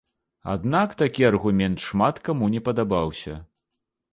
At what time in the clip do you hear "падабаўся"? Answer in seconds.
2.71-3.37